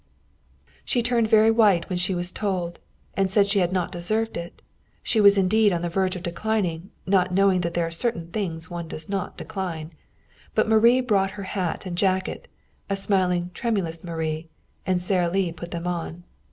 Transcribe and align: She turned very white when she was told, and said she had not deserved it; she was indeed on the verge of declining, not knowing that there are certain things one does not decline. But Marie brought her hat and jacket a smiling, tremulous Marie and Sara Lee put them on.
She 0.83 1.03
turned 1.03 1.29
very 1.29 1.51
white 1.51 1.87
when 1.87 1.99
she 1.99 2.15
was 2.15 2.31
told, 2.31 2.79
and 3.15 3.29
said 3.29 3.45
she 3.45 3.59
had 3.59 3.71
not 3.71 3.91
deserved 3.91 4.35
it; 4.35 4.63
she 5.03 5.21
was 5.21 5.37
indeed 5.37 5.71
on 5.71 5.83
the 5.83 5.89
verge 5.93 6.15
of 6.15 6.23
declining, 6.23 6.89
not 7.05 7.31
knowing 7.31 7.61
that 7.61 7.75
there 7.75 7.85
are 7.85 7.91
certain 7.91 8.31
things 8.31 8.67
one 8.67 8.87
does 8.87 9.07
not 9.07 9.37
decline. 9.37 9.93
But 10.55 10.67
Marie 10.67 11.01
brought 11.01 11.29
her 11.37 11.43
hat 11.43 11.85
and 11.85 11.95
jacket 11.95 12.47
a 12.89 12.95
smiling, 12.95 13.51
tremulous 13.53 14.03
Marie 14.03 14.49
and 14.87 14.99
Sara 14.99 15.29
Lee 15.29 15.51
put 15.51 15.69
them 15.69 15.85
on. 15.85 16.23